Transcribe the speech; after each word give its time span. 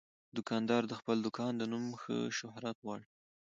دوکاندار 0.35 0.81
د 0.87 0.93
خپل 0.99 1.17
دوکان 1.25 1.53
د 1.57 1.63
نوم 1.71 1.85
ښه 2.01 2.17
شهرت 2.39 2.77
غواړي. 2.85 3.05